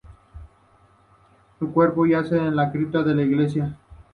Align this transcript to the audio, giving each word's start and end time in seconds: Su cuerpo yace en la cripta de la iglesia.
Su 1.59 1.71
cuerpo 1.71 2.07
yace 2.07 2.35
en 2.35 2.55
la 2.55 2.71
cripta 2.71 3.03
de 3.03 3.13
la 3.13 3.21
iglesia. 3.21 3.77